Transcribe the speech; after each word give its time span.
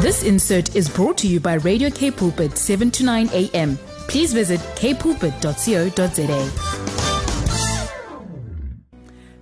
This 0.00 0.22
insert 0.22 0.76
is 0.76 0.88
brought 0.88 1.18
to 1.18 1.26
you 1.26 1.40
by 1.40 1.54
Radio 1.54 1.90
K 1.90 2.12
Pulpit 2.12 2.56
7 2.56 2.88
to 2.92 3.04
9 3.04 3.30
a.m. 3.32 3.76
Please 4.06 4.32
visit 4.32 4.60
kpulpit.co.za. 4.76 6.87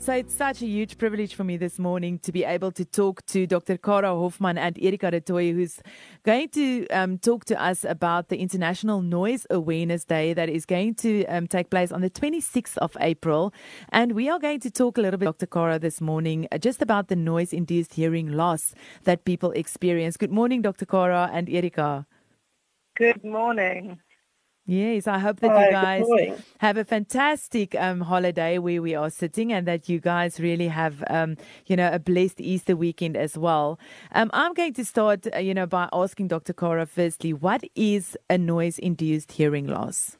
So 0.07 0.13
it's 0.13 0.35
such 0.37 0.63
a 0.63 0.67
huge 0.67 0.99
privilege 0.99 1.35
for 1.35 1.43
me 1.43 1.57
this 1.57 1.81
morning 1.81 2.21
to 2.21 2.31
be 2.31 2.45
able 2.45 2.71
to 2.71 2.85
talk 2.85 3.27
to 3.27 3.45
Dr. 3.45 3.77
Kara 3.77 4.11
Hoffman 4.11 4.57
and 4.57 4.79
Erika 4.81 5.11
Retoy, 5.11 5.53
who's 5.53 5.81
going 6.23 6.49
to 6.51 6.87
um, 6.91 7.19
talk 7.19 7.45
to 7.47 7.61
us 7.61 7.83
about 7.83 8.29
the 8.29 8.37
International 8.37 9.03
Noise 9.03 9.49
Awareness 9.51 10.05
Day 10.05 10.33
that 10.33 10.49
is 10.49 10.65
going 10.65 10.95
to 10.95 11.27
um, 11.27 11.49
take 11.49 11.71
place 11.71 11.91
on 11.91 12.03
the 12.03 12.09
26th 12.09 12.77
of 12.77 12.97
April. 13.01 13.53
And 13.89 14.13
we 14.13 14.29
are 14.29 14.39
going 14.39 14.61
to 14.61 14.71
talk 14.71 14.97
a 14.97 15.01
little 15.01 15.19
bit, 15.19 15.27
Dr. 15.27 15.47
Kara, 15.47 15.77
this 15.81 16.01
morning, 16.01 16.47
uh, 16.53 16.59
just 16.59 16.81
about 16.81 17.09
the 17.09 17.17
noise 17.17 17.53
induced 17.53 17.95
hearing 17.95 18.31
loss 18.31 18.77
that 19.03 19.25
people 19.25 19.51
experience. 19.51 20.17
Good 20.17 20.31
morning, 20.31 20.63
Dr. 20.63 20.87
Kara 20.87 21.31
and 21.33 21.51
Erika. 21.51 22.07
Good 22.95 23.25
morning. 23.25 23.99
Yes, 24.69 25.07
I 25.07 25.21
hope 25.21 25.39
that 25.41 25.53
Hi, 25.53 25.67
you 25.67 25.71
guys 25.71 26.43
have 26.59 26.77
a 26.77 26.85
fantastic 26.85 27.77
um, 27.77 28.01
holiday 28.01 28.59
where 28.59 28.83
we 28.83 28.97
are 28.97 29.11
sitting 29.11 29.53
and 29.53 29.65
that 29.69 29.89
you 29.89 30.01
guys 30.01 30.41
really 30.41 30.67
have, 30.67 31.05
um, 31.09 31.37
you 31.67 31.77
know, 31.77 31.89
a 31.93 32.01
blessed 32.01 32.41
Easter 32.41 32.75
weekend 32.75 33.17
as 33.17 33.39
well. 33.39 33.79
Um, 34.11 34.29
I'm 34.35 34.55
going 34.55 34.75
to 34.75 34.85
start, 34.85 35.29
uh, 35.33 35.39
you 35.39 35.55
know, 35.55 35.67
by 35.67 35.89
asking 35.93 36.29
Dr. 36.29 36.53
Cora 36.53 36.85
firstly, 36.85 37.33
what 37.33 37.63
is 37.77 38.17
a 38.29 38.37
noise-induced 38.37 39.31
hearing 39.31 39.69
loss? 39.69 40.19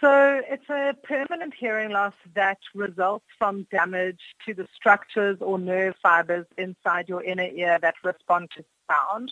So 0.00 0.40
it's 0.48 0.70
a 0.70 0.94
permanent 1.02 1.52
hearing 1.60 1.90
loss 1.90 2.14
that 2.34 2.56
results 2.74 3.26
from 3.38 3.66
damage 3.70 4.20
to 4.46 4.54
the 4.54 4.66
structures 4.74 5.36
or 5.42 5.58
nerve 5.58 5.94
fibers 6.02 6.46
inside 6.56 7.06
your 7.06 7.22
inner 7.22 7.48
ear 7.52 7.78
that 7.82 7.96
respond 8.02 8.48
to 8.56 8.64
sound. 8.90 9.30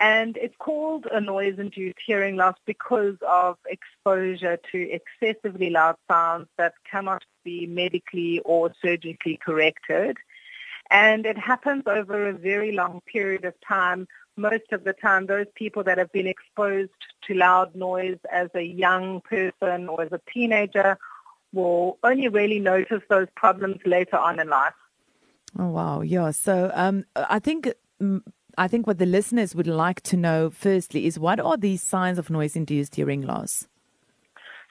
And 0.00 0.36
it's 0.36 0.54
called 0.58 1.06
a 1.10 1.20
noise-induced 1.20 1.98
hearing 2.04 2.36
loss 2.36 2.56
because 2.64 3.16
of 3.26 3.56
exposure 3.66 4.58
to 4.72 4.90
excessively 4.90 5.70
loud 5.70 5.96
sounds 6.08 6.48
that 6.56 6.74
cannot 6.90 7.24
be 7.44 7.66
medically 7.66 8.40
or 8.44 8.72
surgically 8.80 9.38
corrected. 9.44 10.16
And 10.90 11.26
it 11.26 11.36
happens 11.36 11.84
over 11.86 12.28
a 12.28 12.32
very 12.32 12.72
long 12.72 13.00
period 13.12 13.44
of 13.44 13.54
time. 13.66 14.06
Most 14.36 14.72
of 14.72 14.84
the 14.84 14.92
time, 14.92 15.26
those 15.26 15.46
people 15.54 15.82
that 15.84 15.98
have 15.98 16.12
been 16.12 16.28
exposed 16.28 16.90
to 17.26 17.34
loud 17.34 17.74
noise 17.74 18.18
as 18.32 18.48
a 18.54 18.62
young 18.62 19.20
person 19.20 19.88
or 19.88 20.02
as 20.02 20.12
a 20.12 20.20
teenager 20.32 20.96
will 21.52 21.98
only 22.02 22.28
really 22.28 22.60
notice 22.60 23.02
those 23.08 23.28
problems 23.36 23.78
later 23.84 24.16
on 24.16 24.38
in 24.38 24.48
life. 24.48 24.74
Oh, 25.58 25.68
wow. 25.68 26.02
Yeah. 26.02 26.30
So 26.30 26.70
um, 26.74 27.04
I 27.16 27.38
think 27.38 27.72
I 28.58 28.66
think 28.66 28.88
what 28.88 28.98
the 28.98 29.06
listeners 29.06 29.54
would 29.54 29.68
like 29.68 30.00
to 30.02 30.16
know 30.16 30.50
firstly 30.50 31.06
is 31.06 31.16
what 31.16 31.38
are 31.38 31.56
these 31.56 31.80
signs 31.80 32.18
of 32.18 32.28
noise 32.28 32.56
induced 32.56 32.96
hearing 32.96 33.22
loss? 33.22 33.68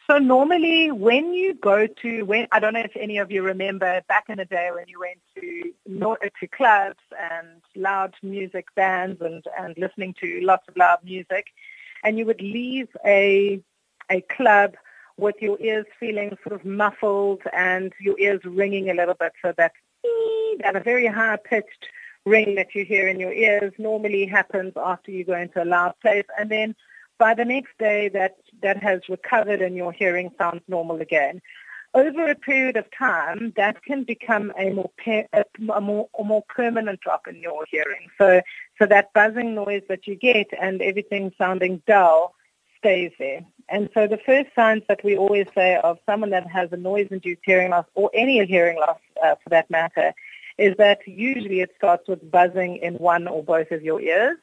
So 0.10 0.18
normally 0.18 0.92
when 0.92 1.34
you 1.34 1.54
go 1.54 1.88
to, 1.88 2.24
when 2.24 2.48
I 2.52 2.60
don't 2.60 2.74
know 2.74 2.82
if 2.82 2.98
any 2.98 3.18
of 3.18 3.32
you 3.32 3.44
remember 3.44 4.02
back 4.10 4.26
in 4.28 4.40
the 4.40 4.46
day 4.46 4.72
when 4.74 4.90
you 4.90 5.00
went 5.00 5.20
to, 5.36 6.30
to 6.40 6.48
clubs 6.48 7.00
and 7.32 7.48
loud 7.78 8.14
music 8.22 8.68
bands 8.76 9.22
and, 9.22 9.46
and 9.58 9.78
listening 9.78 10.14
to 10.20 10.42
lots 10.42 10.68
of 10.68 10.76
loud 10.76 11.00
music 11.06 11.48
and 12.04 12.18
you 12.18 12.26
would 12.26 12.42
leave 12.42 12.90
a, 13.06 13.62
a 14.10 14.20
club 14.22 14.76
with 15.16 15.36
your 15.40 15.58
ears 15.62 15.86
feeling 15.98 16.38
sort 16.44 16.60
of 16.60 16.66
muffled 16.66 17.42
and 17.54 17.94
your 18.02 18.20
ears 18.20 18.42
ringing 18.44 18.90
a 18.90 18.94
little 18.94 19.16
bit 19.16 19.32
so 19.42 19.54
that 19.56 19.72
at 20.64 20.76
a 20.76 20.82
very 20.82 21.08
high 21.08 21.38
pitched 21.38 21.88
ring 22.28 22.56
that 22.56 22.76
you 22.76 22.84
hear 22.86 23.08
in 23.08 23.20
your 23.20 23.34
ears 23.34 23.74
normally 23.78 24.26
happens 24.26 24.74
after 24.76 25.12
you 25.12 25.24
go 25.24 25.36
into 25.36 25.64
a 25.64 25.66
loud 25.66 25.94
place 26.02 26.26
and 26.38 26.50
then 26.52 26.76
by 27.18 27.34
the 27.34 27.46
next 27.46 27.78
day 27.80 28.10
that, 28.10 28.38
that 28.62 28.82
has 28.84 29.02
recovered 29.10 29.62
and 29.62 29.76
your 29.76 29.92
hearing 29.92 30.30
sounds 30.38 30.62
normal 30.68 31.02
again. 31.02 31.42
Over 31.94 32.30
a 32.30 32.36
period 32.36 32.78
of 32.78 32.86
time, 32.96 33.54
that 33.56 33.84
can 33.84 34.04
become 34.04 34.54
a 34.60 34.70
more, 34.70 34.92
a, 35.34 35.82
more, 35.82 36.10
a 36.20 36.24
more 36.24 36.44
permanent 36.48 37.00
drop 37.00 37.28
in 37.28 37.38
your 37.38 37.66
hearing. 37.72 38.10
So, 38.20 38.42
so 38.78 38.86
that 38.86 39.14
buzzing 39.14 39.56
noise 39.56 39.82
that 39.90 40.06
you 40.06 40.16
get 40.16 40.48
and 40.62 40.82
everything 40.82 41.32
sounding 41.38 41.82
dull 41.88 42.36
stays 42.78 43.12
there. 43.18 43.42
And 43.70 43.90
so 43.94 44.06
the 44.06 44.20
first 44.26 44.50
signs 44.56 44.84
that 44.90 45.04
we 45.04 45.18
always 45.18 45.48
say 45.56 45.78
of 45.78 45.98
someone 46.06 46.30
that 46.32 46.48
has 46.48 46.72
a 46.72 46.78
noise-induced 46.78 47.42
hearing 47.44 47.72
loss 47.72 47.86
or 47.96 48.12
any 48.14 48.46
hearing 48.46 48.78
loss 48.78 49.00
uh, 49.24 49.36
for 49.44 49.50
that 49.50 49.70
matter 49.72 50.14
is 50.58 50.76
that 50.78 51.00
usually 51.08 51.62
it 51.62 51.72
starts 51.78 52.08
with 52.08 52.32
buzzing 52.32 52.78
in 52.78 52.96
one 52.96 53.28
or 53.28 53.44
both 53.44 53.72
of 53.72 53.84
your 53.84 54.02
ears. 54.02 54.38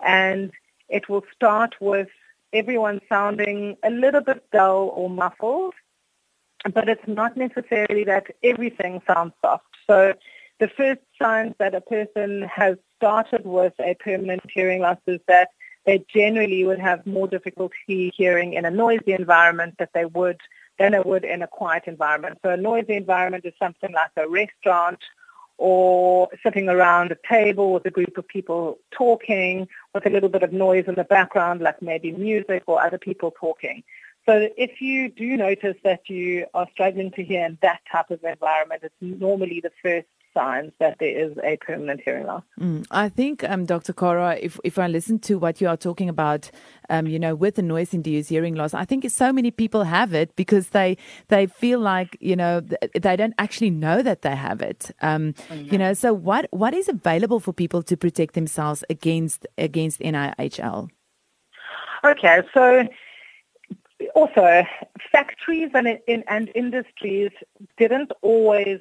And 0.00 0.50
it 0.88 1.08
will 1.08 1.24
start 1.34 1.74
with 1.80 2.08
everyone 2.52 3.00
sounding 3.08 3.76
a 3.82 3.90
little 3.90 4.22
bit 4.22 4.44
dull 4.50 4.92
or 4.94 5.10
muffled, 5.10 5.74
but 6.72 6.88
it's 6.88 7.06
not 7.06 7.36
necessarily 7.36 8.04
that 8.04 8.26
everything 8.42 9.00
sounds 9.06 9.32
soft. 9.42 9.66
So 9.86 10.14
the 10.58 10.68
first 10.68 11.00
signs 11.20 11.54
that 11.58 11.74
a 11.74 11.80
person 11.80 12.42
has 12.42 12.76
started 12.96 13.44
with 13.44 13.72
a 13.80 13.94
permanent 13.94 14.42
hearing 14.52 14.80
loss 14.80 14.98
is 15.06 15.20
that 15.26 15.50
they 15.86 16.04
generally 16.12 16.64
would 16.64 16.78
have 16.78 17.06
more 17.06 17.26
difficulty 17.26 18.12
hearing 18.14 18.52
in 18.52 18.64
a 18.64 18.70
noisy 18.70 19.12
environment 19.12 19.76
that 19.78 19.90
they 19.94 20.04
would 20.04 20.40
than 20.78 20.92
they 20.92 21.00
would 21.00 21.24
in 21.24 21.42
a 21.42 21.46
quiet 21.46 21.84
environment. 21.86 22.38
So 22.42 22.50
a 22.50 22.56
noisy 22.56 22.94
environment 22.94 23.44
is 23.44 23.54
something 23.58 23.92
like 23.92 24.10
a 24.16 24.28
restaurant 24.28 24.98
or 25.60 26.30
sitting 26.42 26.70
around 26.70 27.12
a 27.12 27.16
table 27.28 27.74
with 27.74 27.84
a 27.84 27.90
group 27.90 28.16
of 28.16 28.26
people 28.26 28.78
talking 28.90 29.68
with 29.94 30.06
a 30.06 30.10
little 30.10 30.30
bit 30.30 30.42
of 30.42 30.54
noise 30.54 30.86
in 30.88 30.94
the 30.94 31.04
background, 31.04 31.60
like 31.60 31.82
maybe 31.82 32.12
music 32.12 32.62
or 32.66 32.82
other 32.82 32.96
people 32.96 33.30
talking. 33.38 33.82
So 34.24 34.48
if 34.56 34.80
you 34.80 35.10
do 35.10 35.36
notice 35.36 35.76
that 35.84 36.08
you 36.08 36.46
are 36.54 36.66
struggling 36.72 37.10
to 37.12 37.22
hear 37.22 37.44
in 37.44 37.58
that 37.60 37.80
type 37.92 38.10
of 38.10 38.24
environment, 38.24 38.84
it's 38.84 38.94
normally 39.00 39.60
the 39.60 39.70
first 39.82 40.06
signs 40.34 40.72
that 40.78 40.96
there 41.00 41.08
is 41.08 41.36
a 41.44 41.56
permanent 41.58 42.00
hearing 42.04 42.26
loss. 42.26 42.42
Mm, 42.58 42.86
I 42.90 43.08
think, 43.08 43.44
um, 43.44 43.64
Dr. 43.64 43.92
Kara, 43.92 44.38
if, 44.40 44.58
if 44.64 44.78
I 44.78 44.86
listen 44.86 45.18
to 45.20 45.38
what 45.38 45.60
you 45.60 45.68
are 45.68 45.76
talking 45.76 46.08
about, 46.08 46.50
um, 46.88 47.06
you 47.06 47.18
know, 47.18 47.34
with 47.34 47.56
the 47.56 47.62
noise-induced 47.62 48.28
hearing 48.28 48.54
loss, 48.54 48.74
I 48.74 48.84
think 48.84 49.08
so 49.10 49.32
many 49.32 49.50
people 49.50 49.84
have 49.84 50.14
it 50.14 50.34
because 50.36 50.68
they 50.68 50.96
they 51.28 51.46
feel 51.46 51.78
like 51.80 52.16
you 52.20 52.36
know 52.36 52.60
they 52.60 53.16
don't 53.16 53.34
actually 53.38 53.70
know 53.70 54.02
that 54.02 54.22
they 54.22 54.34
have 54.34 54.60
it. 54.60 54.90
Um, 55.00 55.32
mm-hmm. 55.32 55.72
You 55.72 55.78
know, 55.78 55.94
so 55.94 56.12
what 56.12 56.46
what 56.50 56.74
is 56.74 56.88
available 56.88 57.40
for 57.40 57.52
people 57.52 57.82
to 57.84 57.96
protect 57.96 58.34
themselves 58.34 58.84
against 58.90 59.46
against 59.56 60.00
NIHL? 60.00 60.90
Okay, 62.04 62.42
so 62.54 62.86
also 64.14 64.64
factories 65.12 65.70
and, 65.74 65.98
and 66.28 66.50
industries 66.54 67.30
didn't 67.78 68.12
always 68.22 68.80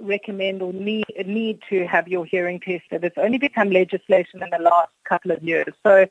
recommend 0.00 0.62
or 0.62 0.72
need, 0.72 1.04
need 1.26 1.60
to 1.68 1.86
have 1.86 2.08
your 2.08 2.24
hearing 2.24 2.60
tested. 2.60 3.04
It's 3.04 3.18
only 3.18 3.38
become 3.38 3.70
legislation 3.70 4.42
in 4.42 4.50
the 4.50 4.58
last 4.58 4.90
couple 5.04 5.30
of 5.30 5.42
years. 5.42 5.72
So 5.84 6.06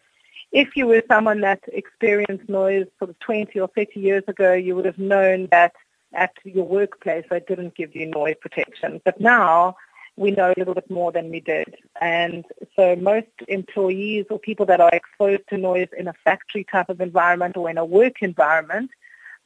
if 0.52 0.76
you 0.76 0.88
were 0.88 1.04
someone 1.08 1.42
that 1.42 1.62
experienced 1.68 2.50
noise 2.50 2.88
sort 2.98 3.12
of 3.12 3.20
20 3.20 3.60
or 3.60 3.68
30 3.68 4.00
years 4.00 4.24
ago, 4.28 4.54
you 4.54 4.76
would 4.76 4.86
have 4.86 4.98
known 4.98 5.48
that 5.52 5.74
at 6.14 6.34
your 6.44 6.66
workplace 6.66 7.26
they 7.30 7.40
didn't 7.42 7.76
give 7.76 7.96
you 7.96 8.08
noise 8.08 8.36
protection. 8.42 9.02
But 9.06 9.22
now 9.22 9.76
we 10.16 10.32
know 10.32 10.52
a 10.52 10.58
little 10.58 10.74
bit 10.74 10.90
more 10.90 11.12
than 11.12 11.30
we 11.30 11.40
did. 11.40 11.76
And 12.02 12.46
so 12.76 12.96
most 12.96 13.28
employees 13.48 14.26
or 14.30 14.40
people 14.40 14.66
that 14.66 14.82
are 14.82 14.90
exposed 14.92 15.44
to 15.50 15.58
noise 15.58 15.88
in 15.98 16.08
a 16.08 16.14
factory 16.14 16.66
type 16.66 16.90
of 16.90 17.00
environment 17.00 17.56
or 17.56 17.70
in 17.70 17.78
a 17.78 17.86
work 17.86 18.22
environment 18.22 18.92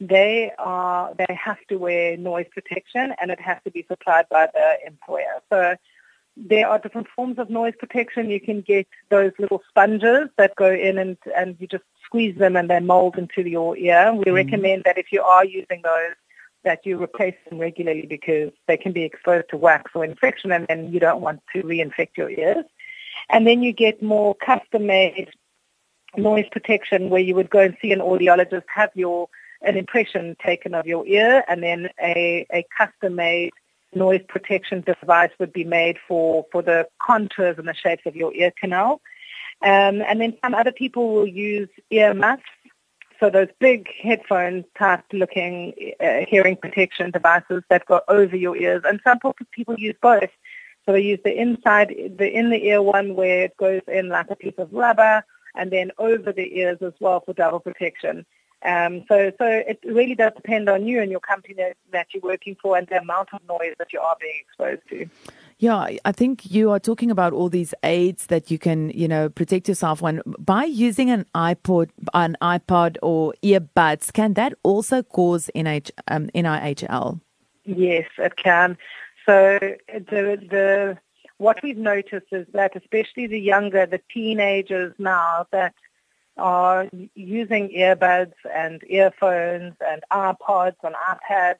they 0.07 0.51
are 0.57 1.13
they 1.17 1.33
have 1.33 1.59
to 1.69 1.77
wear 1.77 2.17
noise 2.17 2.47
protection 2.53 3.13
and 3.21 3.31
it 3.31 3.39
has 3.39 3.57
to 3.63 3.71
be 3.71 3.85
supplied 3.87 4.25
by 4.29 4.47
the 4.53 4.77
employer. 4.85 5.41
So 5.49 5.75
there 6.35 6.67
are 6.67 6.79
different 6.79 7.07
forms 7.15 7.37
of 7.37 7.49
noise 7.49 7.73
protection. 7.79 8.29
You 8.29 8.41
can 8.41 8.61
get 8.61 8.88
those 9.09 9.31
little 9.39 9.61
sponges 9.69 10.29
that 10.38 10.55
go 10.55 10.71
in 10.71 10.97
and, 10.97 11.17
and 11.38 11.55
you 11.59 11.67
just 11.67 11.83
squeeze 12.05 12.38
them 12.38 12.55
and 12.55 12.69
they 12.69 12.79
mold 12.79 13.17
into 13.17 13.47
your 13.47 13.77
ear. 13.77 14.13
We 14.13 14.25
mm 14.25 14.33
recommend 14.33 14.83
that 14.85 14.97
if 14.97 15.11
you 15.11 15.21
are 15.21 15.45
using 15.45 15.81
those 15.83 16.15
that 16.63 16.85
you 16.85 17.01
replace 17.01 17.35
them 17.49 17.59
regularly 17.59 18.06
because 18.07 18.51
they 18.67 18.77
can 18.77 18.94
be 18.94 19.03
exposed 19.03 19.49
to 19.49 19.57
wax 19.57 19.91
or 19.94 20.03
infection 20.03 20.51
and 20.51 20.65
then 20.67 20.91
you 20.91 20.99
don't 20.99 21.21
want 21.21 21.41
to 21.53 21.61
reinfect 21.61 22.17
your 22.17 22.29
ears. 22.29 22.65
And 23.29 23.45
then 23.45 23.61
you 23.63 23.73
get 23.73 24.01
more 24.01 24.33
custom-made 24.35 25.29
noise 26.17 26.45
protection 26.51 27.09
where 27.09 27.21
you 27.21 27.35
would 27.35 27.49
go 27.49 27.59
and 27.59 27.77
see 27.81 27.91
an 27.91 27.99
audiologist, 27.99 28.63
have 28.73 28.91
your 28.95 29.27
an 29.63 29.77
impression 29.77 30.36
taken 30.44 30.74
of 30.74 30.86
your 30.86 31.06
ear 31.07 31.44
and 31.48 31.63
then 31.63 31.89
a, 32.01 32.45
a 32.51 32.65
custom-made 32.77 33.51
noise 33.95 34.21
protection 34.27 34.81
device 34.81 35.31
would 35.39 35.54
be 35.54 35.63
made 35.63 35.98
for, 36.07 36.45
for 36.51 36.62
the 36.62 36.88
contours 37.00 37.57
and 37.57 37.68
the 37.68 37.74
shapes 37.74 38.04
of 38.06 38.15
your 38.15 38.33
ear 38.33 38.51
canal. 38.60 39.01
Um, 39.62 40.01
and 40.01 40.19
then 40.19 40.38
some 40.44 40.54
other 40.54 40.71
people 40.71 41.13
will 41.13 41.27
use 41.27 41.69
ear 41.89 42.13
muffs, 42.13 42.44
so 43.19 43.30
those 43.30 43.48
big 43.60 43.88
headphone 44.01 44.65
type 44.77 45.04
looking 45.13 45.74
uh, 46.01 46.25
hearing 46.27 46.57
protection 46.57 47.12
devices 47.12 47.63
that 47.69 47.86
go 47.86 48.01
over 48.09 48.36
your 48.36 48.57
ears. 48.57 48.81
And 48.83 49.00
some 49.06 49.19
people 49.51 49.75
use 49.77 49.95
both. 50.01 50.30
So 50.86 50.92
they 50.92 51.01
use 51.01 51.19
the 51.24 51.33
inside, 51.33 51.95
the 52.18 52.30
in 52.30 52.50
the 52.50 52.66
ear 52.66 52.81
one 52.81 53.16
where 53.16 53.44
it 53.44 53.56
goes 53.56 53.81
in 53.88 54.09
like 54.09 54.30
a 54.30 54.36
piece 54.36 54.56
of 54.57 54.74
rubber, 54.74 55.24
and 55.56 55.71
then 55.71 55.92
over 55.98 56.33
the 56.33 56.59
ears 56.59 56.80
as 56.81 56.92
well 57.00 57.21
for 57.21 57.33
double 57.33 57.62
protection. 57.62 58.25
Um, 58.65 59.04
so, 59.07 59.31
so 59.38 59.45
it 59.45 59.80
really 59.83 60.15
does 60.15 60.31
depend 60.36 60.69
on 60.69 60.86
you 60.86 61.01
and 61.01 61.12
your 61.12 61.19
company 61.19 61.54
that, 61.56 61.75
that 61.92 62.07
you're 62.13 62.24
working 62.24 62.56
for 62.62 62.77
and 62.77 62.88
the 62.88 63.00
amount 63.00 63.30
of 63.33 63.42
noise 63.48 63.75
that 63.77 63.92
you 63.92 64.00
are 64.00 64.15
being 64.19 64.39
exposed 64.42 64.81
to. 64.89 65.10
Yeah, 65.60 65.98
I 66.04 66.12
think 66.12 66.51
you 66.51 66.71
are 66.71 66.80
talking 66.80 67.12
about 67.12 67.33
all 67.33 67.50
these 67.50 67.74
aids 67.83 68.27
that 68.27 68.50
you 68.50 68.57
can, 68.57 68.89
you 68.89 69.07
know, 69.07 69.30
protect 69.30 69.68
yourself 69.68 70.01
when 70.01 70.21
by 70.25 70.65
using 70.65 71.10
an 71.10 71.25
iPod, 71.36 71.89
an 72.13 72.36
iPod 72.42 72.98
or 73.01 73.33
earbuds. 73.44 74.12
Can 74.12 74.33
that 74.33 74.54
also 74.63 75.04
cause 75.04 75.50
NH, 75.56 75.92
um, 76.07 76.27
NIHL? 76.36 77.21
Yes, 77.66 78.07
it 78.18 78.36
can. 78.36 78.77
So 79.25 79.59
the 79.88 80.38
the 80.50 80.98
what 81.38 81.62
we've 81.63 81.77
noticed 81.77 82.27
is 82.31 82.48
that 82.54 82.75
especially 82.75 83.27
the 83.27 83.39
younger, 83.39 83.86
the 83.86 84.01
teenagers 84.13 84.94
now 84.98 85.45
that 85.51 85.74
are 86.38 86.89
using 87.15 87.69
earbuds 87.69 88.33
and 88.53 88.81
earphones 88.88 89.74
and 89.88 90.03
iPods 90.12 90.75
and 90.83 90.95
iPads, 90.95 91.59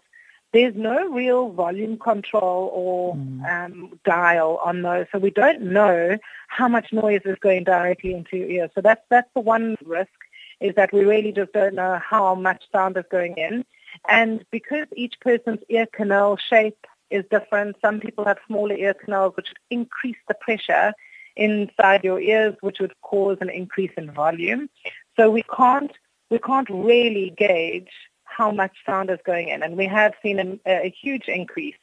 there's 0.52 0.76
no 0.76 1.10
real 1.10 1.50
volume 1.50 1.98
control 1.98 2.70
or 2.74 3.16
mm. 3.16 3.66
um, 3.66 4.00
dial 4.06 4.60
on 4.64 4.84
those, 4.84 5.08
so 5.12 5.18
we 5.18 5.32
don't 5.32 5.62
know 5.62 6.18
how 6.48 6.68
much 6.68 6.94
noise 6.94 7.22
is 7.26 7.38
going 7.40 7.64
directly 7.64 8.14
into 8.14 8.38
your 8.38 8.50
ear. 8.50 8.70
So 8.76 8.82
that's 8.82 9.02
that's 9.10 9.30
the 9.34 9.42
one 9.42 9.76
risk 9.84 10.12
is 10.60 10.76
that 10.76 10.94
we 10.94 11.04
really 11.04 11.32
just 11.32 11.52
don't 11.54 11.74
know 11.74 12.00
how 12.08 12.36
much 12.36 12.64
sound 12.72 12.98
is 12.98 13.04
going 13.10 13.36
in, 13.36 13.66
and 14.08 14.46
because 14.52 14.86
each 14.96 15.16
person's 15.22 15.60
ear 15.70 15.88
canal 15.92 16.38
shape 16.38 16.86
is 17.10 17.26
different, 17.32 17.76
some 17.82 18.00
people 18.00 18.24
have 18.26 18.38
smaller 18.46 18.76
ear 18.76 18.94
canals 18.94 19.36
which 19.36 19.48
increase 19.72 20.18
the 20.28 20.36
pressure 20.36 20.94
inside 21.36 22.04
your 22.04 22.20
ears, 22.20 22.56
which 22.62 22.80
would 22.80 22.94
cause 23.02 23.38
an 23.42 23.50
increase 23.50 23.92
in 23.98 24.12
volume. 24.12 24.70
So 25.18 25.30
we 25.30 25.44
can't 25.56 25.92
we 26.30 26.40
can't 26.40 26.70
really 26.70 27.34
gauge 27.38 27.92
how 28.24 28.52
much 28.52 28.72
sound 28.86 29.10
is 29.10 29.20
going 29.26 29.50
in, 29.50 29.62
and 29.62 29.78
we 29.78 29.86
have 29.86 30.14
seen 30.24 30.60
a, 30.66 30.86
a 30.86 30.90
huge 30.90 31.28
increase 31.28 31.76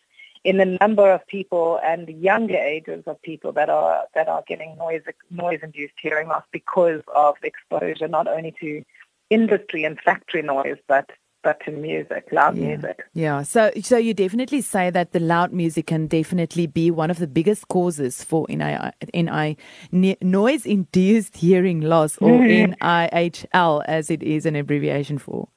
in 0.43 0.56
the 0.56 0.79
number 0.81 1.11
of 1.11 1.26
people 1.26 1.79
and 1.85 2.08
younger 2.08 2.56
ages 2.56 3.05
of 3.06 3.20
people 3.23 3.52
that 3.52 3.69
are 3.69 4.05
that 4.14 4.29
are 4.29 4.43
getting 4.47 4.76
noise 4.79 5.02
noise 5.31 5.61
induced 5.62 5.94
hearing 6.00 6.29
loss 6.29 6.44
because 6.50 7.02
of 7.14 7.37
exposure 7.43 8.08
not 8.08 8.26
only 8.26 8.55
to 8.61 8.82
industry 9.29 9.85
and 9.85 10.00
factory 10.00 10.43
noise 10.43 10.79
but 10.88 11.11
but 11.42 11.60
to 11.64 11.70
music, 11.70 12.28
loud 12.32 12.56
yeah. 12.56 12.69
music. 12.69 13.02
Yeah. 13.14 13.42
So 13.42 13.70
so 13.82 13.96
you 13.96 14.14
definitely 14.14 14.60
say 14.60 14.90
that 14.90 15.12
the 15.12 15.20
loud 15.20 15.52
music 15.52 15.87
can 15.87 16.06
definitely 16.06 16.66
be 16.66 16.90
one 16.90 17.10
of 17.10 17.19
the 17.19 17.26
biggest 17.26 17.69
causes 17.69 18.22
for 18.22 18.46
NI, 18.48 18.90
NI 19.14 19.56
noise 19.92 20.66
induced 20.66 21.37
hearing 21.37 21.81
loss 21.81 22.19
or 22.19 22.31
mm-hmm. 22.31 22.72
NIHL 22.72 23.82
as 23.87 24.10
it 24.10 24.22
is 24.22 24.46
an 24.46 24.56
abbreviation 24.56 25.19
for. 25.19 25.48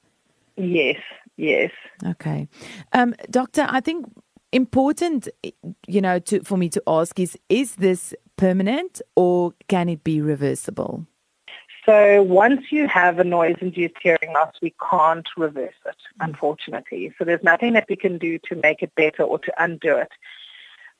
Yes. 0.56 0.98
Yes. 1.36 1.70
Okay. 2.06 2.48
Um, 2.92 3.14
doctor, 3.30 3.66
I 3.68 3.80
think 3.80 4.06
important 4.52 5.28
you 5.88 6.00
know 6.00 6.20
to 6.20 6.40
for 6.44 6.56
me 6.56 6.68
to 6.68 6.80
ask 6.86 7.18
is 7.18 7.36
is 7.48 7.74
this 7.74 8.14
permanent 8.36 9.02
or 9.16 9.52
can 9.68 9.88
it 9.88 10.04
be 10.04 10.20
reversible? 10.20 11.06
So 11.86 12.22
once 12.22 12.72
you 12.72 12.88
have 12.88 13.18
a 13.18 13.24
noise-induced 13.24 13.96
hearing 14.02 14.32
loss, 14.32 14.54
we 14.62 14.74
can't 14.90 15.28
reverse 15.36 15.74
it, 15.84 15.96
unfortunately. 16.18 17.12
So 17.18 17.24
there's 17.24 17.42
nothing 17.42 17.74
that 17.74 17.86
we 17.90 17.96
can 17.96 18.16
do 18.16 18.38
to 18.48 18.56
make 18.56 18.82
it 18.82 18.94
better 18.94 19.22
or 19.22 19.38
to 19.40 19.52
undo 19.62 19.96
it. 19.96 20.08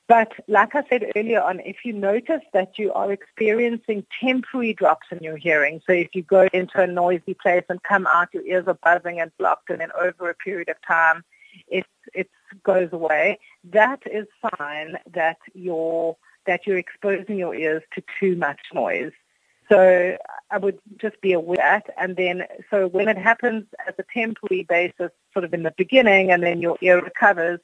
But 0.07 0.33
like 0.47 0.75
I 0.75 0.83
said 0.87 1.11
earlier 1.15 1.41
on, 1.41 1.59
if 1.61 1.77
you 1.83 1.93
notice 1.93 2.43
that 2.53 2.77
you 2.77 2.93
are 2.93 3.11
experiencing 3.11 4.05
temporary 4.19 4.73
drops 4.73 5.07
in 5.11 5.23
your 5.23 5.37
hearing, 5.37 5.81
so 5.87 5.93
if 5.93 6.09
you 6.13 6.21
go 6.21 6.47
into 6.53 6.79
a 6.79 6.85
noisy 6.85 7.33
place 7.33 7.63
and 7.69 7.81
come 7.81 8.05
out, 8.05 8.31
your 8.31 8.45
ears 8.45 8.65
are 8.67 8.77
buzzing 8.83 9.19
and 9.19 9.31
blocked, 9.39 9.71
and 9.71 9.81
then 9.81 9.89
over 9.99 10.29
a 10.29 10.35
period 10.35 10.69
of 10.69 10.75
time, 10.87 11.23
it 11.67 11.85
it 12.13 12.29
goes 12.63 12.89
away. 12.91 13.39
That 13.63 14.03
is 14.05 14.27
sign 14.57 14.97
that 15.11 15.37
you're 15.55 16.15
that 16.45 16.67
you're 16.67 16.77
exposing 16.77 17.39
your 17.39 17.55
ears 17.55 17.81
to 17.95 18.03
too 18.19 18.35
much 18.35 18.59
noise. 18.73 19.13
So 19.69 20.17
I 20.51 20.57
would 20.57 20.79
just 20.97 21.19
be 21.21 21.33
aware 21.33 21.53
of 21.53 21.83
that. 21.85 21.93
And 21.97 22.15
then, 22.15 22.43
so 22.69 22.87
when 22.87 23.07
it 23.07 23.17
happens 23.17 23.65
as 23.87 23.95
a 23.97 24.03
temporary 24.13 24.63
basis, 24.63 25.11
sort 25.33 25.45
of 25.45 25.53
in 25.53 25.63
the 25.63 25.73
beginning, 25.75 26.31
and 26.31 26.43
then 26.43 26.61
your 26.61 26.77
ear 26.81 27.01
recovers, 27.01 27.59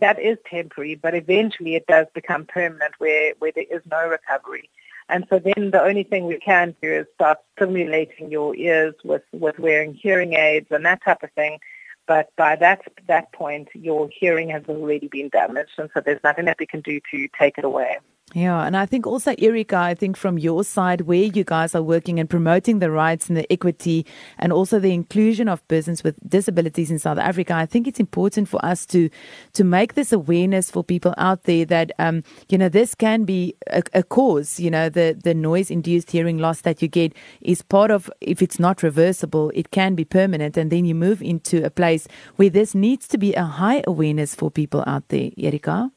that 0.00 0.20
is 0.20 0.38
temporary, 0.48 0.94
but 0.94 1.14
eventually 1.14 1.74
it 1.74 1.86
does 1.86 2.06
become 2.14 2.46
permanent 2.46 2.94
where, 2.98 3.34
where 3.38 3.52
there 3.54 3.64
is 3.70 3.82
no 3.90 4.08
recovery. 4.08 4.70
And 5.08 5.26
so 5.28 5.38
then 5.38 5.72
the 5.72 5.82
only 5.82 6.04
thing 6.04 6.26
we 6.26 6.38
can 6.38 6.74
do 6.80 6.90
is 6.90 7.06
start 7.14 7.38
stimulating 7.56 8.30
your 8.30 8.54
ears 8.54 8.94
with, 9.04 9.22
with 9.32 9.58
wearing 9.58 9.94
hearing 9.94 10.34
aids 10.34 10.68
and 10.70 10.86
that 10.86 11.02
type 11.04 11.22
of 11.22 11.32
thing. 11.32 11.58
But 12.06 12.30
by 12.36 12.56
that 12.56 12.82
that 13.06 13.32
point, 13.32 13.68
your 13.74 14.08
hearing 14.12 14.48
has 14.50 14.64
already 14.68 15.08
been 15.08 15.28
damaged, 15.28 15.72
and 15.78 15.88
so 15.94 16.00
there's 16.00 16.22
nothing 16.24 16.46
that 16.46 16.56
we 16.58 16.66
can 16.66 16.80
do 16.80 17.00
to 17.12 17.28
take 17.38 17.58
it 17.58 17.64
away. 17.64 17.98
Yeah, 18.34 18.64
and 18.64 18.78
I 18.78 18.86
think 18.86 19.06
also, 19.06 19.34
Erika, 19.36 19.76
I 19.76 19.94
think 19.94 20.16
from 20.16 20.38
your 20.38 20.64
side, 20.64 21.02
where 21.02 21.24
you 21.24 21.44
guys 21.44 21.74
are 21.74 21.82
working 21.82 22.18
and 22.18 22.30
promoting 22.30 22.78
the 22.78 22.90
rights 22.90 23.28
and 23.28 23.36
the 23.36 23.50
equity 23.52 24.06
and 24.38 24.54
also 24.54 24.78
the 24.78 24.94
inclusion 24.94 25.48
of 25.48 25.66
persons 25.68 26.02
with 26.02 26.16
disabilities 26.26 26.90
in 26.90 26.98
South 26.98 27.18
Africa, 27.18 27.54
I 27.54 27.66
think 27.66 27.86
it's 27.86 28.00
important 28.00 28.48
for 28.48 28.64
us 28.64 28.86
to 28.86 29.10
to 29.52 29.64
make 29.64 29.94
this 29.94 30.12
awareness 30.12 30.70
for 30.70 30.82
people 30.82 31.14
out 31.18 31.42
there 31.44 31.66
that 31.66 31.92
um, 31.98 32.24
you 32.48 32.56
know 32.56 32.70
this 32.70 32.94
can 32.94 33.24
be 33.24 33.54
a, 33.66 33.82
a 33.92 34.02
cause. 34.02 34.58
You 34.58 34.70
know, 34.70 34.88
the 34.88 35.14
the 35.22 35.34
noise 35.34 35.70
induced 35.70 36.10
hearing 36.10 36.38
loss 36.38 36.62
that 36.62 36.80
you 36.80 36.88
get 36.88 37.12
is 37.42 37.60
part 37.60 37.90
of 37.90 38.10
if 38.22 38.40
it's 38.40 38.58
not 38.58 38.82
reversible, 38.82 39.52
it 39.54 39.72
can 39.72 39.94
be 39.94 40.06
permanent, 40.06 40.56
and 40.56 40.70
then 40.70 40.86
you 40.86 40.94
move 40.94 41.20
into 41.20 41.62
a 41.64 41.70
place 41.70 42.08
where 42.36 42.50
this 42.50 42.74
needs 42.74 43.06
to 43.08 43.18
be 43.18 43.34
a 43.34 43.44
high 43.44 43.82
awareness 43.86 44.34
for 44.34 44.50
people 44.50 44.82
out 44.86 45.08
there. 45.08 45.30
Erika. 45.36 45.90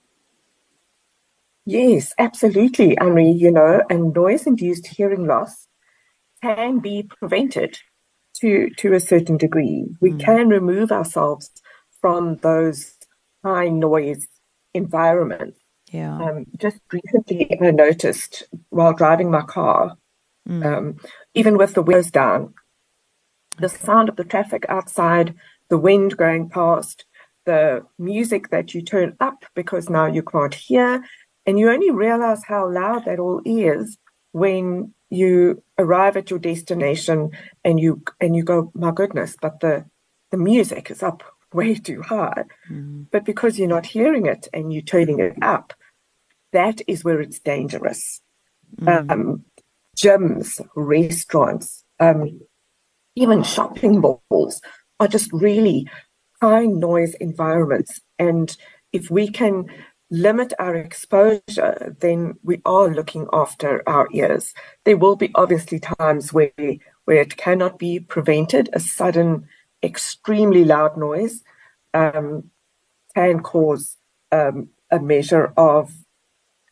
Yes, 1.66 2.14
absolutely, 2.18 2.98
Henri. 3.00 3.30
You 3.32 3.52
know, 3.52 3.82
and 3.90 4.14
noise-induced 4.14 4.88
hearing 4.88 5.26
loss 5.26 5.68
can 6.42 6.80
be 6.80 7.10
prevented 7.20 7.80
to 8.38 8.70
to 8.78 8.94
a 8.94 9.00
certain 9.00 9.38
degree. 9.38 9.88
We 10.00 10.12
mm. 10.12 10.20
can 10.20 10.50
remove 10.50 10.92
ourselves 10.92 11.50
from 12.02 12.38
those 12.38 12.94
high 13.44 13.70
noise 13.70 14.28
environments. 14.74 15.60
Yeah. 15.92 16.18
Um, 16.22 16.46
just 16.58 16.80
recently, 16.92 17.58
I 17.62 17.72
noticed 17.72 18.44
while 18.70 18.94
driving 18.94 19.32
my 19.32 19.42
car, 19.42 19.98
mm. 20.48 20.66
um, 20.66 20.98
even 21.34 21.58
with 21.58 21.74
the 21.74 21.82
windows 21.82 22.12
down, 22.12 22.54
the 23.60 23.70
sound 23.70 24.10
of 24.10 24.18
the 24.18 24.24
traffic 24.24 24.66
outside, 24.68 25.36
the 25.70 25.78
wind 25.78 26.18
going 26.18 26.50
past, 26.50 27.06
the 27.46 27.86
music 27.98 28.50
that 28.50 28.74
you 28.74 28.82
turn 28.82 29.16
up 29.20 29.46
because 29.56 29.90
now 29.90 30.06
you 30.06 30.24
can't 30.24 30.54
hear, 30.54 31.04
and 31.46 31.60
you 31.60 31.70
only 31.72 31.92
realize 31.92 32.44
how 32.44 32.72
loud 32.72 33.06
that 33.06 33.20
all 33.20 33.42
is 33.46 33.98
when 34.32 34.94
you 35.10 35.64
arrive 35.78 36.18
at 36.18 36.30
your 36.30 36.40
destination 36.40 37.32
and 37.64 37.80
you 37.80 38.02
and 38.20 38.36
you 38.36 38.44
go, 38.44 38.72
my 38.74 38.92
goodness, 38.92 39.36
but 39.42 39.60
the 39.60 39.86
the 40.32 40.38
music 40.38 40.90
is 40.92 41.04
up 41.04 41.24
way 41.54 41.76
too 41.76 42.02
high. 42.02 42.44
Mm. 42.70 43.08
But 43.12 43.26
because 43.26 43.58
you're 43.58 43.68
not 43.68 43.86
hearing 43.86 44.26
it 44.26 44.48
and 44.54 44.74
you're 44.74 44.82
turning 44.82 45.20
it 45.20 45.38
up, 45.42 45.74
that 46.52 46.82
is 46.88 47.04
where 47.04 47.22
it's 47.22 47.40
dangerous. 47.40 48.22
Mm. 48.82 49.12
Um, 49.12 49.46
gyms, 49.96 50.60
restaurants, 50.76 51.84
um, 52.00 52.42
even 53.16 53.44
shopping 53.44 54.02
malls 54.02 54.62
are 55.00 55.08
just 55.08 55.32
really 55.32 55.88
high 56.42 56.66
noise 56.66 57.14
environments. 57.16 58.02
And 58.20 58.56
if 58.92 59.10
we 59.10 59.30
can 59.30 59.68
limit 60.16 60.54
our 60.60 60.76
exposure, 60.76 61.96
then 62.00 62.36
we 62.44 62.62
are 62.66 62.88
looking 62.88 63.28
after 63.34 63.84
our 63.88 64.08
ears. 64.14 64.54
There 64.86 64.98
will 64.98 65.16
be 65.16 65.32
obviously 65.36 65.80
times 65.80 66.32
where 66.32 66.52
where 67.06 67.22
it 67.22 67.38
cannot 67.38 67.78
be 67.78 68.00
prevented. 68.00 68.70
A 68.74 68.80
sudden, 68.80 69.48
extremely 69.84 70.64
loud 70.66 70.98
noise 70.98 71.44
um, 71.94 72.50
can 73.14 73.42
cause 73.42 73.98
um, 74.32 74.70
a 74.90 75.00
measure 75.00 75.54
of 75.58 75.92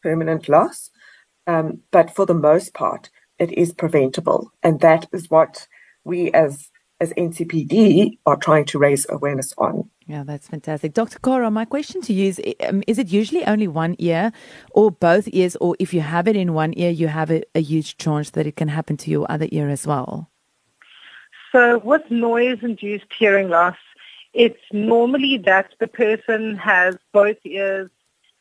permanent 0.02 0.50
loss, 0.50 0.90
um, 1.46 1.82
but 1.92 2.16
for 2.16 2.26
the 2.26 2.34
most 2.34 2.74
part, 2.74 3.10
it 3.38 3.52
is 3.52 3.74
preventable, 3.74 4.52
and 4.64 4.80
that 4.80 5.08
is 5.12 5.30
what 5.30 5.68
we 6.04 6.32
as 6.32 6.70
as 7.00 7.14
NCPD 7.14 8.20
are 8.26 8.38
trying 8.38 8.66
to 8.66 8.80
raise 8.80 9.06
awareness 9.10 9.54
on. 9.58 9.90
Yeah, 10.06 10.24
that's 10.24 10.48
fantastic. 10.48 10.94
Dr. 10.94 11.20
Cora, 11.20 11.50
my 11.50 11.66
question 11.66 12.02
to 12.02 12.14
you 12.14 12.28
is 12.28 12.42
um, 12.68 12.84
Is 12.88 13.00
it 13.00 13.08
usually 13.08 13.46
only 13.46 13.68
one 13.68 13.96
ear 14.00 14.32
or 14.72 14.92
both 14.92 15.30
ears, 15.32 15.56
or 15.58 15.76
if 15.80 15.94
you 15.94 16.02
have 16.02 16.28
it 16.28 16.36
in 16.36 16.54
one 16.54 16.74
ear, 16.76 16.90
you 16.90 17.08
have 17.08 17.32
a, 17.32 17.44
a 17.56 17.62
huge 17.62 17.98
chance 17.98 18.32
that 18.32 18.46
it 18.46 18.56
can 18.56 18.68
happen 18.68 18.98
to 18.98 19.10
your 19.10 19.26
other 19.32 19.48
ear 19.52 19.70
as 19.70 19.88
well? 19.88 20.30
So, 21.52 21.78
with 21.78 22.10
noise 22.10 22.60
induced 22.62 23.14
hearing 23.18 23.50
loss, 23.50 23.78
it's 24.34 24.60
normally 24.72 25.38
that 25.46 25.74
the 25.80 25.88
person 25.88 26.58
has 26.58 26.98
both 27.14 27.38
ears 27.46 27.90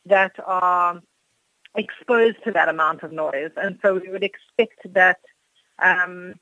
that 0.07 0.35
are 0.45 1.01
exposed 1.77 2.43
to 2.45 2.51
that 2.53 2.69
amount 2.69 3.03
of 3.03 3.13
noise, 3.13 3.53
and 3.57 3.79
so 3.83 3.95
we 3.95 4.11
would 4.11 4.25
expect 4.25 4.81
that 4.95 5.21
um, 5.79 6.35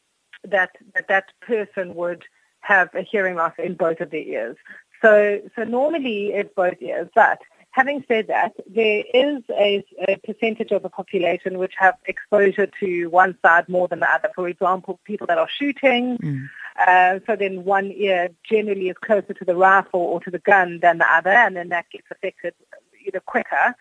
that, 0.45 0.71
that 0.95 1.09
that 1.09 1.25
person 1.41 1.95
would 1.95 2.25
have 2.61 2.95
a 2.95 3.03
hearing 3.03 3.37
loss 3.37 3.53
in 3.59 3.75
both 3.75 4.00
of 4.00 4.11
their 4.11 4.21
ears. 4.21 4.57
So 5.02 5.40
so 5.57 5.64
normally 5.64 6.28
it's 6.28 6.52
both 6.54 6.80
ears, 6.80 7.09
but 7.14 7.38
having 7.73 8.04
said 8.09 8.26
that, 8.28 8.52
there 8.66 9.04
is 9.14 9.42
a, 9.50 9.85
a, 10.09 10.16
percentage 10.26 10.73
of 10.73 10.83
the 10.83 10.88
population 10.88 11.59
which 11.59 11.75
have 11.78 11.95
exposure 12.07 12.69
to 12.80 13.07
one 13.07 13.37
side 13.42 13.69
more 13.69 13.88
than 13.88 14.00
the 14.00 14.12
other. 14.12 14.28
For 14.35 14.49
example, 14.49 14.99
people 15.04 15.26
that 15.28 15.38
are 15.38 15.49
shooting. 15.49 16.19
Mm. 16.19 16.50
Uh, 16.87 17.21
so 17.26 17.37
then 17.37 17.64
one 17.64 17.92
ear 17.92 18.30
generally 18.42 18.88
is 18.88 18.97
closer 19.04 19.35
to 19.35 19.45
the 19.45 19.54
rifle 19.54 20.00
or 20.00 20.21
to 20.21 20.30
the 20.30 20.38
gun 20.38 20.80
than 20.80 20.99
the 20.99 21.07
other, 21.07 21.30
and 21.30 21.57
then 21.57 21.69
that 21.69 21.87
gets 21.90 22.07
affected 22.11 22.54
you 23.04 23.11
know, 23.12 23.21
quicker. 23.21 23.75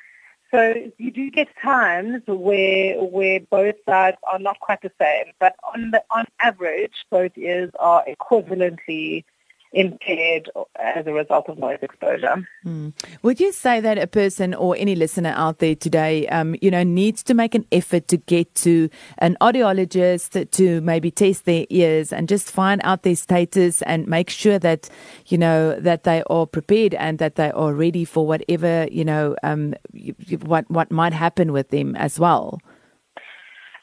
So 0.52 0.74
you 0.98 1.12
do 1.12 1.30
get 1.30 1.48
times 1.62 2.24
where 2.26 3.00
where 3.04 3.40
both 3.40 3.76
sides 3.88 4.18
are 4.24 4.40
not 4.40 4.60
quite 4.60 4.82
the 4.82 4.92
same, 5.00 5.32
but 5.40 5.56
on 5.74 5.92
the, 5.92 6.04
on 6.10 6.26
average, 6.40 7.06
both 7.12 7.38
ears 7.38 7.72
are 7.80 8.04
equivalently 8.06 9.26
impaired 9.72 10.50
as 10.80 11.06
a 11.06 11.14
result 11.14 11.48
of 11.48 11.58
noise 11.58 11.80
exposure. 11.82 12.48
Mm. 12.66 12.94
Would 13.22 13.40
you 13.40 13.52
say 13.52 13.80
that 13.80 13.98
a 13.98 14.08
person 14.08 14.54
or 14.54 14.76
any 14.78 14.96
listener 14.96 15.34
out 15.36 15.60
there 15.60 15.76
today, 15.76 16.28
um, 16.30 16.56
you 16.62 16.72
know, 16.72 16.84
needs 16.84 17.22
to 17.24 17.34
make 17.34 17.54
an 17.54 17.66
effort 17.72 18.08
to 18.08 18.18
get 18.18 18.54
to 18.56 18.90
an 19.20 19.38
audiologist 19.42 20.50
to 20.52 20.82
maybe 20.82 21.12
test 21.12 21.46
their 21.46 21.66
ears 21.70 22.12
and 22.12 22.28
just 22.28 22.52
find 22.52 22.82
out 22.84 23.04
their 23.04 23.16
status 23.16 23.82
and 23.84 24.08
make 24.08 24.30
sure 24.30 24.58
that, 24.60 24.90
you 25.28 25.38
know, 25.38 25.80
that 25.80 26.04
they 26.04 26.24
are 26.30 26.48
prepared 26.48 26.96
and 26.96 27.20
that 27.20 27.36
they 27.36 27.52
are 27.52 27.74
ready 27.74 28.06
for 28.06 28.26
whatever, 28.26 28.88
you 28.92 29.06
know, 29.06 29.36
um, 29.44 29.76
what 30.46 30.70
what 30.70 30.92
might 30.92 31.14
happen 31.14 31.52
with 31.52 31.70
them 31.70 31.96
as 31.96 32.20
well? 32.20 32.60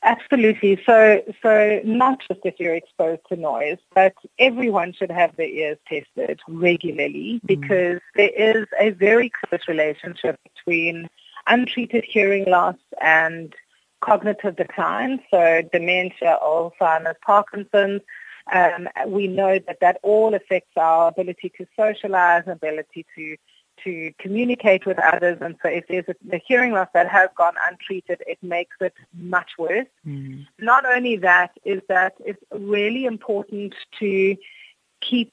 Absolutely. 0.06 0.80
So, 0.86 1.20
so 1.42 1.80
not 1.84 2.22
just 2.28 2.40
if 2.44 2.54
you're 2.60 2.76
exposed 2.76 3.22
to 3.28 3.34
noise, 3.34 3.78
but 3.92 4.14
everyone 4.38 4.92
should 4.92 5.10
have 5.10 5.34
their 5.34 5.48
ears 5.48 5.78
tested 5.88 6.38
regularly 6.46 7.40
mm. 7.42 7.46
because 7.46 8.00
there 8.14 8.30
is 8.30 8.66
a 8.78 8.90
very 8.90 9.30
close 9.30 9.62
relationship 9.66 10.38
between 10.54 11.08
untreated 11.48 12.04
hearing 12.08 12.44
loss 12.44 12.76
and 13.02 13.52
cognitive 14.00 14.54
decline. 14.54 15.18
So 15.28 15.62
dementia, 15.72 16.38
Alzheimer's, 16.40 17.16
Parkinson's. 17.26 18.02
Um, 18.52 18.88
we 19.08 19.26
know 19.26 19.58
that 19.66 19.78
that 19.80 19.98
all 20.04 20.36
affects 20.36 20.70
our 20.76 21.08
ability 21.08 21.52
to 21.58 21.66
socialize, 21.76 22.44
ability 22.46 23.04
to 23.16 23.36
to 23.84 24.12
communicate 24.18 24.86
with 24.86 24.98
others. 24.98 25.38
And 25.40 25.56
so 25.62 25.68
if 25.68 25.86
there's 25.88 26.04
a, 26.08 26.36
a 26.36 26.42
hearing 26.46 26.72
loss 26.72 26.88
that 26.94 27.08
has 27.08 27.28
gone 27.36 27.54
untreated, 27.68 28.22
it 28.26 28.38
makes 28.42 28.76
it 28.80 28.94
much 29.14 29.52
worse. 29.58 29.86
Mm. 30.06 30.46
Not 30.58 30.84
only 30.84 31.16
that, 31.16 31.52
is 31.64 31.82
that 31.88 32.14
it's 32.24 32.42
really 32.52 33.04
important 33.04 33.74
to 34.00 34.36
keep 35.00 35.32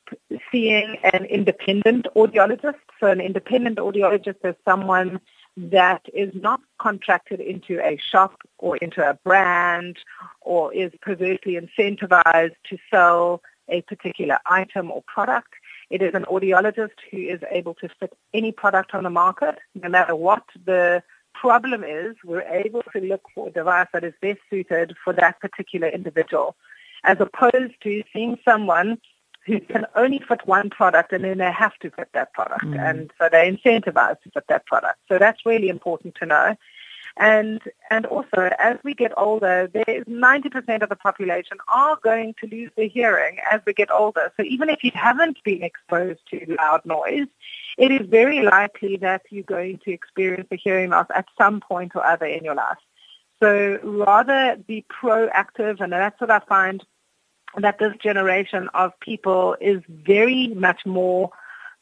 seeing 0.51 0.97
an 1.03 1.25
independent 1.25 2.07
audiologist. 2.15 2.75
So 3.00 3.07
an 3.07 3.21
independent 3.21 3.77
audiologist 3.77 4.43
is 4.43 4.55
someone 4.65 5.19
that 5.55 6.01
is 6.13 6.33
not 6.33 6.62
contracted 6.79 7.39
into 7.39 7.79
a 7.79 7.97
shop 7.97 8.41
or 8.57 8.77
into 8.77 9.07
a 9.07 9.13
brand 9.23 9.97
or 10.41 10.73
is 10.73 10.91
perversely 11.01 11.59
incentivized 11.59 12.55
to 12.69 12.77
sell 12.91 13.41
a 13.69 13.81
particular 13.83 14.39
item 14.45 14.91
or 14.91 15.03
product. 15.03 15.53
It 15.95 16.01
is 16.01 16.15
an 16.15 16.25
audiologist 16.35 16.97
who 17.12 17.19
is 17.19 17.41
able 17.51 17.75
to 17.75 17.88
fit 18.00 18.13
any 18.33 18.51
product 18.51 18.95
on 18.95 19.03
the 19.03 19.12
market, 19.12 19.59
no 19.75 19.89
matter 19.89 20.15
what 20.15 20.43
the 20.65 21.03
problem 21.35 21.83
is. 21.83 22.15
We're 22.25 22.41
able 22.65 22.81
to 22.93 23.00
look 23.00 23.21
for 23.35 23.50
a 23.50 23.51
device 23.51 23.89
that 23.93 24.03
is 24.03 24.15
best 24.19 24.39
suited 24.50 24.95
for 25.03 25.13
that 25.13 25.39
particular 25.39 25.88
individual, 25.88 26.55
as 27.03 27.17
opposed 27.19 27.75
to 27.83 28.03
seeing 28.12 28.39
someone 28.43 28.97
who 29.45 29.59
can 29.59 29.85
only 29.95 30.19
fit 30.27 30.41
one 30.47 30.71
product 30.71 31.13
and 31.13 31.23
then 31.23 31.38
they 31.38 31.51
have 31.51 31.77
to 31.83 31.91
fit 31.91 32.09
that 32.13 32.33
product. 32.33 32.65
Mm. 32.65 32.89
And 32.89 33.12
so 33.19 33.29
they're 33.31 33.51
incentivized 33.51 34.21
to 34.23 34.31
fit 34.33 34.45
that 34.50 34.65
product. 34.65 34.97
So 35.07 35.19
that's 35.19 35.45
really 35.45 35.69
important 35.69 36.15
to 36.15 36.25
know. 36.25 36.55
And 37.17 37.62
and 37.91 38.08
also, 38.08 38.50
as 38.58 38.77
we 38.84 38.96
get 38.96 39.12
older, 39.15 39.70
there's 39.72 40.05
90% 40.05 40.82
of 40.82 40.89
the 40.89 40.96
population 40.96 41.58
are 41.72 41.98
going 42.03 42.34
to 42.41 42.48
lose 42.48 42.72
their 42.75 42.88
hearing 42.88 43.38
as 43.51 43.62
we 43.67 43.74
get 43.74 43.91
older. 43.91 44.34
So 44.36 44.43
even 44.43 44.67
if 44.70 44.84
you 44.84 44.89
haven't 44.96 45.38
been 45.43 45.62
exposed 45.62 46.22
to 46.32 46.55
loud 46.58 46.84
noise, 46.86 47.27
it 47.77 47.91
is 47.91 48.08
very 48.08 48.41
likely 48.41 48.98
that 48.98 49.22
you're 49.29 49.43
going 49.43 49.79
to 49.86 49.91
experience 49.91 50.48
a 50.50 50.55
hearing 50.55 50.89
loss 50.89 51.05
at 51.13 51.27
some 51.38 51.60
point 51.60 51.91
or 51.96 52.03
other 52.03 52.25
in 52.25 52.43
your 52.43 52.55
life. 52.55 52.77
So 53.39 53.77
rather 53.84 54.58
be 54.65 54.84
proactive, 54.89 55.82
and 55.82 55.93
that's 55.93 56.20
what 56.20 56.32
I 56.32 56.39
find 56.39 56.84
that 57.58 57.77
this 57.77 57.93
generation 58.01 58.70
of 58.74 59.00
people 59.00 59.55
is 59.62 59.84
very 59.88 60.48
much 60.48 60.86
more 60.86 61.29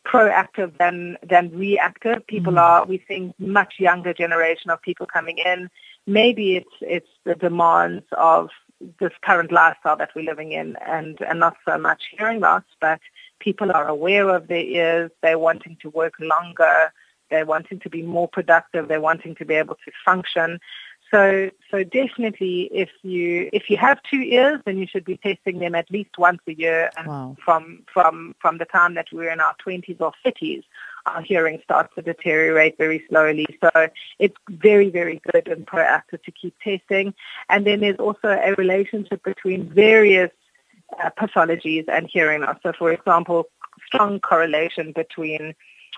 proactive 0.05 0.77
than 0.77 1.17
than 1.23 1.51
reactive. 1.51 2.25
People 2.27 2.53
mm. 2.53 2.59
are 2.59 2.85
we 2.85 2.97
think, 2.97 3.33
much 3.39 3.75
younger 3.79 4.13
generation 4.13 4.71
of 4.71 4.81
people 4.81 5.05
coming 5.05 5.37
in. 5.37 5.69
Maybe 6.07 6.55
it's 6.55 6.75
it's 6.81 7.09
the 7.23 7.35
demands 7.35 8.05
of 8.17 8.49
this 8.99 9.13
current 9.23 9.51
lifestyle 9.51 9.97
that 9.97 10.09
we're 10.15 10.25
living 10.25 10.51
in 10.51 10.75
and, 10.77 11.19
and 11.21 11.39
not 11.39 11.55
so 11.67 11.77
much 11.77 12.01
hearing 12.17 12.39
loss, 12.39 12.63
but 12.79 12.99
people 13.39 13.71
are 13.71 13.87
aware 13.87 14.29
of 14.29 14.47
their 14.47 14.63
ears, 14.63 15.11
they're 15.21 15.39
wanting 15.39 15.77
to 15.81 15.89
work 15.89 16.13
longer, 16.19 16.91
they're 17.29 17.45
wanting 17.45 17.79
to 17.79 17.89
be 17.89 18.01
more 18.01 18.27
productive, 18.27 18.87
they're 18.87 19.01
wanting 19.01 19.35
to 19.35 19.45
be 19.45 19.53
able 19.55 19.75
to 19.75 19.91
function. 20.03 20.59
So, 21.11 21.51
so 21.69 21.83
definitely, 21.83 22.69
if 22.71 22.89
you 23.01 23.49
if 23.51 23.69
you 23.69 23.75
have 23.75 24.01
two 24.09 24.21
ears, 24.21 24.61
then 24.65 24.77
you 24.77 24.87
should 24.87 25.03
be 25.03 25.17
testing 25.17 25.59
them 25.59 25.75
at 25.75 25.91
least 25.91 26.17
once 26.17 26.39
a 26.47 26.53
year. 26.53 26.89
And 26.97 27.07
wow. 27.07 27.35
from 27.43 27.83
from 27.93 28.33
from 28.39 28.57
the 28.59 28.65
time 28.65 28.93
that 28.93 29.07
we're 29.11 29.29
in 29.29 29.41
our 29.41 29.53
twenties 29.59 29.97
or 29.99 30.13
thirties, 30.23 30.63
our 31.05 31.21
hearing 31.21 31.59
starts 31.65 31.93
to 31.95 32.01
deteriorate 32.01 32.77
very 32.77 33.03
slowly. 33.09 33.45
So 33.61 33.89
it's 34.19 34.37
very 34.49 34.89
very 34.89 35.21
good 35.31 35.49
and 35.49 35.67
proactive 35.67 36.23
to 36.23 36.31
keep 36.31 36.55
testing. 36.63 37.13
And 37.49 37.67
then 37.67 37.81
there's 37.81 37.99
also 37.99 38.29
a 38.29 38.53
relationship 38.53 39.21
between 39.23 39.69
various 39.69 40.31
uh, 41.03 41.09
pathologies 41.19 41.85
and 41.89 42.09
hearing 42.09 42.41
loss. 42.41 42.57
So, 42.63 42.71
for 42.77 42.91
example, 42.91 43.49
strong 43.85 44.21
correlation 44.21 44.93
between 44.93 45.55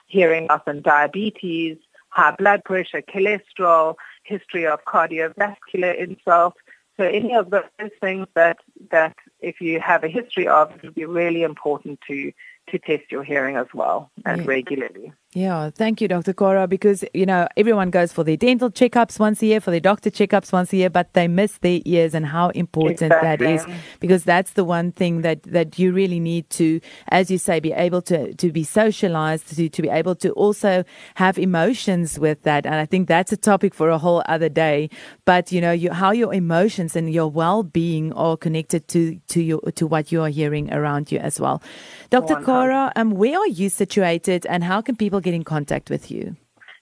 hearing 0.08 0.48
loss 0.48 0.62
and 0.66 0.82
diabetes, 0.82 1.78
high 2.14 2.36
blood 2.38 2.64
pressure, 2.64 3.02
cholesterol 3.02 3.96
history 4.24 4.68
of 4.68 4.86
cardiovascular 4.86 5.98
insult. 5.98 6.54
So 6.98 7.04
any 7.06 7.36
of 7.36 7.50
those 7.50 7.64
things 8.00 8.28
that, 8.36 8.58
that 8.92 9.16
if 9.40 9.60
you 9.60 9.80
have 9.80 10.04
a 10.04 10.08
history 10.08 10.48
of, 10.48 10.72
it 10.72 10.84
would 10.84 10.96
be 10.96 11.06
really 11.06 11.42
important 11.42 12.00
to, 12.08 12.32
to 12.70 12.78
test 12.78 13.12
your 13.12 13.24
hearing 13.24 13.56
as 13.56 13.66
well 13.74 14.12
and 14.26 14.42
yeah. 14.42 14.48
regularly. 14.48 15.12
Yeah, 15.36 15.72
thank 15.72 16.00
you, 16.00 16.08
Dr. 16.08 16.32
Cora, 16.32 16.68
because, 16.68 17.04
you 17.12 17.26
know, 17.26 17.48
everyone 17.58 17.90
goes 17.90 18.14
for 18.14 18.24
their 18.24 18.38
dental 18.38 18.70
checkups 18.70 19.20
once 19.20 19.42
a 19.42 19.48
year, 19.48 19.60
for 19.60 19.72
their 19.72 19.80
doctor 19.80 20.12
checkups 20.12 20.54
once 20.54 20.72
a 20.74 20.78
year, 20.78 20.92
but 20.92 21.12
they 21.14 21.28
miss 21.28 21.58
their 21.58 21.80
ears 21.86 22.14
and 22.14 22.28
how 22.28 22.50
important 22.50 23.02
exactly. 23.02 23.48
that 23.48 23.54
is 23.54 23.66
because 24.00 24.24
that's 24.24 24.52
the 24.52 24.64
one 24.64 24.92
thing 24.92 25.22
that, 25.22 25.42
that 25.44 25.80
you 25.80 25.92
really 25.92 26.20
need 26.20 26.48
to, 26.52 26.80
as 27.08 27.32
you 27.32 27.40
say, 27.40 27.60
be 27.60 27.72
able 27.72 28.02
to, 28.04 28.36
to 28.36 28.52
be 28.52 28.64
socialized, 28.64 29.56
to, 29.56 29.70
to 29.70 29.82
be 29.82 29.90
able 29.90 30.14
to 30.14 30.30
also 30.34 30.84
have 31.16 31.40
emotions 31.40 32.20
with 32.20 32.44
that. 32.44 32.68
And 32.68 32.76
I 32.76 32.86
think 32.86 33.08
that's 33.08 33.32
a 33.32 33.38
topic 33.38 33.74
for 33.74 33.90
a 33.90 33.98
whole 33.98 34.22
other 34.28 34.50
day. 34.50 34.92
But, 35.26 35.52
you 35.52 35.62
know, 35.62 35.72
you, 35.72 35.92
how 35.92 36.12
your 36.12 36.32
emotions 36.32 36.96
and 36.96 37.12
your 37.12 37.28
well-being 37.28 38.14
are 38.14 38.38
connected 38.38 38.88
to, 38.90 39.20
to, 39.30 39.42
your, 39.42 39.62
to 39.72 39.88
what 39.88 40.12
you 40.12 40.22
are 40.22 40.30
hearing 40.30 40.72
around 40.72 41.12
you 41.12 41.18
as 41.18 41.40
well. 41.40 41.64
Dr. 42.12 42.36
Cora, 42.44 42.92
um, 42.96 43.10
where 43.10 43.40
are 43.40 43.48
you 43.48 43.70
situated 43.70 44.46
and 44.46 44.64
how 44.64 44.80
can 44.80 44.96
people 44.96 45.23
get 45.24 45.34
in 45.34 45.44
contact 45.44 45.90
with 45.90 46.12
you? 46.12 46.36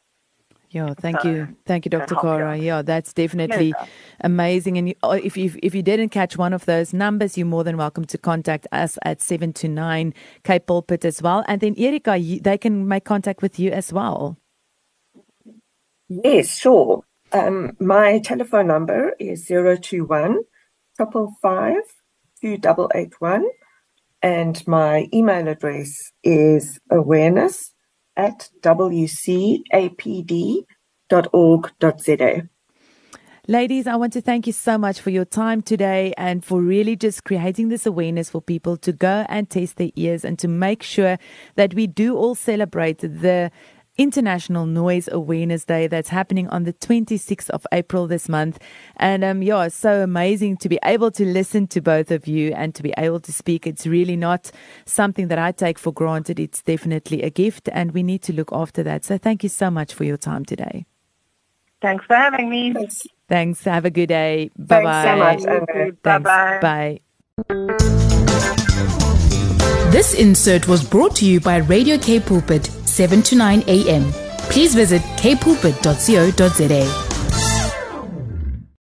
Yeah, 0.71 0.93
thank 0.95 1.21
so, 1.21 1.29
you, 1.29 1.57
thank 1.67 1.85
you, 1.85 1.91
Dr. 1.91 2.17
Cora. 2.17 2.57
Yeah, 2.57 2.83
that's 2.83 3.13
definitely 3.13 3.75
yes, 3.79 3.89
amazing. 4.23 4.77
And 4.77 4.89
you, 4.89 4.95
oh, 5.05 5.13
if 5.13 5.37
you 5.37 5.53
if 5.63 5.73
you 5.73 5.83
didn't 5.83 6.09
catch 6.09 6.37
one 6.37 6.53
of 6.53 6.65
those 6.65 6.93
numbers, 6.93 7.39
you're 7.39 7.47
more 7.47 7.63
than 7.63 7.77
welcome 7.77 8.05
to 8.07 8.19
contact 8.19 8.67
us 8.73 8.99
at 9.05 9.23
seven 9.23 9.53
to 9.53 9.69
nine 9.69 10.15
K 10.43 10.59
Pulpit 10.59 11.05
as 11.05 11.23
well. 11.23 11.45
And 11.47 11.61
then 11.61 11.77
Erika, 11.79 12.17
you, 12.17 12.41
they 12.41 12.59
can 12.59 12.89
make 12.89 13.05
contact 13.05 13.41
with 13.41 13.61
you 13.61 13.71
as 13.71 13.93
well. 13.93 14.37
Yes, 16.09 16.59
sure. 16.59 17.05
Um, 17.31 17.77
my 17.79 18.19
telephone 18.19 18.67
number 18.67 19.15
is 19.21 19.47
zero 19.47 19.77
two 19.77 20.07
one 20.07 20.41
triple 20.97 21.35
five 21.43 21.83
two 22.41 22.57
double 22.59 22.91
eight 22.95 23.13
one, 23.21 23.45
and 24.23 24.67
my 24.67 25.09
email 25.13 25.49
address 25.49 26.13
is 26.23 26.79
awareness 26.91 27.73
at 28.17 28.49
wcapd.org.za. 28.63 29.29
Ladies, 33.47 33.87
I 33.87 33.97
want 33.97 34.15
to 34.15 34.23
thank 34.23 34.47
you 34.47 34.55
so 34.55 34.79
much 34.79 35.03
for 35.03 35.11
your 35.11 35.27
time 35.27 35.61
today 35.61 36.15
and 36.17 36.43
for 36.43 36.63
really 36.63 36.97
just 36.97 37.25
creating 37.25 37.69
this 37.69 37.85
awareness 37.85 38.31
for 38.31 38.41
people 38.41 38.79
to 38.79 38.91
go 38.91 39.27
and 39.29 39.51
test 39.51 39.77
their 39.77 39.91
ears 39.97 40.25
and 40.25 40.39
to 40.39 40.49
make 40.49 40.83
sure 40.83 41.19
that 41.57 41.75
we 41.75 41.87
do 41.87 42.17
all 42.17 42.35
celebrate 42.35 43.01
the 43.01 43.51
International 43.97 44.67
Noise 44.67 45.09
Awareness 45.11 45.65
Day 45.65 45.87
that's 45.87 46.09
happening 46.09 46.49
on 46.49 46.65
the 46.65 46.73
26th 46.73 47.49
of 47.51 47.67
April 47.73 48.07
this 48.07 48.29
month. 48.29 48.59
And 48.97 49.23
um, 49.23 49.43
yeah, 49.43 49.65
it's 49.65 49.77
so 49.77 50.03
amazing 50.03 50.57
to 50.59 50.69
be 50.69 50.79
able 50.85 51.11
to 51.13 51.25
listen 51.25 51.67
to 51.69 51.81
both 51.81 52.11
of 52.11 52.27
you 52.27 52.53
and 52.55 52.75
to 52.75 52.83
be 52.83 52.93
able 52.99 53.21
to 53.21 53.33
speak. 53.33 53.67
It's 53.67 53.87
really 53.87 54.17
not 54.17 54.51
something 54.85 55.29
that 55.29 55.39
I 55.39 55.53
take 55.53 55.79
for 55.79 55.93
granted. 55.93 56.41
It's 56.41 56.63
definitely 56.63 57.23
a 57.23 57.31
gift, 57.31 57.69
and 57.73 57.93
we 57.93 58.03
need 58.03 58.23
to 58.23 58.33
look 58.33 58.53
after 58.53 58.83
that. 58.83 59.05
So 59.05 59.17
thank 59.17 59.43
you 59.43 59.49
so 59.49 59.71
much 59.71 59.95
for 59.95 60.05
your 60.05 60.17
time 60.17 60.45
today. 60.45 60.87
Thanks 61.81 62.05
for 62.07 62.17
having 62.17 62.49
me. 62.49 62.73
Thanks. 62.73 63.03
Thanks. 63.29 63.65
Have 63.65 63.85
a 63.85 63.91
good 63.91 64.09
day. 64.09 64.51
Bye 64.59 64.83
bye. 64.83 65.03
Thanks 65.03 65.45
so 65.45 65.51
much. 65.51 66.03
Bye 66.03 66.19
bye. 66.19 66.59
Bye. 66.61 67.01
This 69.91 70.15
insert 70.15 70.67
was 70.67 70.83
brought 70.83 71.15
to 71.17 71.27
you 71.27 71.41
by 71.41 71.59
Radio 71.59 71.97
K 71.99 72.19
Pulpit 72.19 72.69
7 72.95 73.23
to 73.23 73.35
9 73.35 73.65
a.m. 73.67 74.13
Please 74.51 74.75
visit 74.75 75.03
kpulpit.co.za. 75.17 77.04